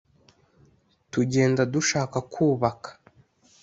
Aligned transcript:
tugenda 1.11 1.61
dushaka 1.73 2.17
kubaka 2.33 2.89